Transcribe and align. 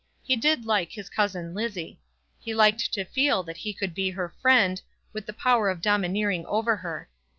He 0.23 0.35
did 0.35 0.65
like 0.65 0.91
his 0.93 1.11
cousin 1.11 1.53
Lizzie. 1.53 1.99
He 2.39 2.55
liked 2.55 2.91
to 2.93 3.05
feel 3.05 3.43
that 3.43 3.57
he 3.57 3.71
could 3.71 3.93
be 3.93 4.09
her 4.09 4.33
friend, 4.41 4.81
with 5.13 5.27
the 5.27 5.31
power 5.31 5.69
of 5.69 5.79
domineering 5.79 6.43
over 6.47 6.77
her. 6.77 7.07